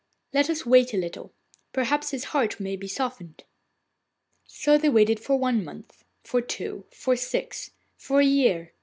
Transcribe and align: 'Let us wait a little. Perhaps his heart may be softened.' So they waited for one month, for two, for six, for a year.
'Let 0.33 0.49
us 0.49 0.65
wait 0.65 0.95
a 0.95 0.97
little. 0.97 1.31
Perhaps 1.73 2.09
his 2.09 2.23
heart 2.33 2.59
may 2.59 2.75
be 2.75 2.87
softened.' 2.87 3.43
So 4.47 4.75
they 4.79 4.89
waited 4.89 5.19
for 5.19 5.35
one 5.37 5.63
month, 5.63 6.03
for 6.23 6.41
two, 6.41 6.85
for 6.89 7.15
six, 7.15 7.69
for 7.97 8.19
a 8.19 8.25
year. 8.25 8.73